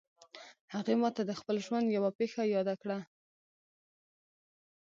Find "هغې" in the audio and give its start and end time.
0.73-0.95